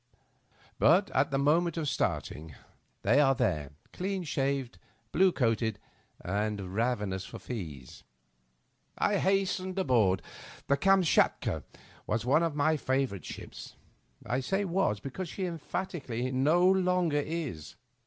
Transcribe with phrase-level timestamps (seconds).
[0.79, 2.55] But, at the moment of starting,
[3.03, 4.77] they are there, deauHshaved,
[5.11, 5.77] blue coated,
[6.19, 8.03] and ravenous for fees.
[8.97, 10.23] I hast ened on board.
[10.65, 11.61] The Kamt8ch(UJca
[12.07, 13.75] was one of my favor ite ships.
[14.25, 17.75] I say was, because she emphatically no longer is.